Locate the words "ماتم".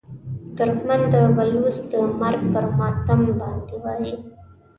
2.77-3.21